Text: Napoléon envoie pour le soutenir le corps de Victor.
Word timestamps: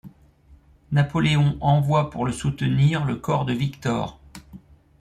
Napoléon 0.91 1.59
envoie 1.61 2.09
pour 2.09 2.25
le 2.25 2.31
soutenir 2.31 3.05
le 3.05 3.17
corps 3.17 3.45
de 3.45 3.53
Victor. 3.53 4.19